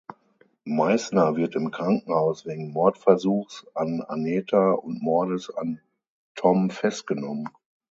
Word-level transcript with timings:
Meisner 0.63 1.35
wird 1.35 1.53
im 1.55 1.69
Krankenhaus 1.69 2.43
wegen 2.47 2.71
Mordversuchs 2.71 3.67
an 3.75 4.01
Aneta 4.01 4.71
und 4.71 4.99
Mordes 4.99 5.53
an 5.55 5.79
Tom 6.33 6.71
festgenommen. 6.71 7.47